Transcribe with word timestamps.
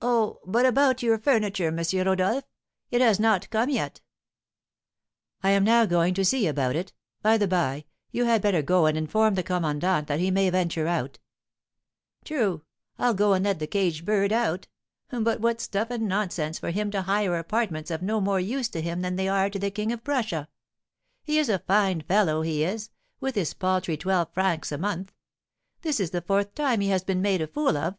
Oh! 0.00 0.40
but 0.46 0.64
about 0.64 1.02
your 1.02 1.18
furniture, 1.18 1.66
M. 1.66 1.76
Rodolph; 2.06 2.44
it 2.90 3.02
has 3.02 3.20
not 3.20 3.50
come 3.50 3.68
yet." 3.68 4.00
"I 5.42 5.50
am 5.50 5.62
now 5.62 5.84
going 5.84 6.14
to 6.14 6.24
see 6.24 6.46
about 6.46 6.74
it. 6.74 6.94
By 7.20 7.36
the 7.36 7.46
by, 7.46 7.84
you 8.10 8.24
had 8.24 8.40
better 8.40 8.62
go 8.62 8.86
and 8.86 8.96
inform 8.96 9.34
the 9.34 9.42
commandant 9.42 10.08
that 10.08 10.20
he 10.20 10.30
may 10.30 10.48
venture 10.48 10.86
out." 10.86 11.18
"True; 12.24 12.62
I'll 12.98 13.12
go 13.12 13.34
and 13.34 13.44
let 13.44 13.58
the 13.58 13.66
caged 13.66 14.06
bird 14.06 14.32
out. 14.32 14.68
But 15.10 15.40
what 15.40 15.60
stuff 15.60 15.90
and 15.90 16.08
nonsense 16.08 16.58
for 16.58 16.70
him 16.70 16.90
to 16.92 17.02
hire 17.02 17.36
apartments 17.36 17.90
of 17.90 18.00
no 18.00 18.22
more 18.22 18.40
use 18.40 18.70
to 18.70 18.80
him 18.80 19.02
than 19.02 19.16
they 19.16 19.28
are 19.28 19.50
to 19.50 19.58
the 19.58 19.70
King 19.70 19.92
of 19.92 20.02
Prussia! 20.02 20.48
He 21.22 21.38
is 21.38 21.50
a 21.50 21.58
fine 21.58 22.00
fellow, 22.00 22.40
he 22.40 22.64
is, 22.64 22.88
with 23.20 23.34
his 23.34 23.52
paltry 23.52 23.98
twelve 23.98 24.32
francs 24.32 24.72
a 24.72 24.78
month. 24.78 25.12
This 25.82 26.00
is 26.00 26.08
the 26.10 26.22
fourth 26.22 26.54
time 26.54 26.80
he 26.80 26.88
has 26.88 27.04
been 27.04 27.20
made 27.20 27.42
a 27.42 27.46
fool 27.46 27.76
of." 27.76 27.98